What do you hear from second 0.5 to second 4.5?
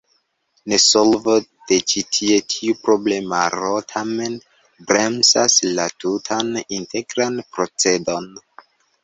Nesolvo de ĉi tiu problemaro tamen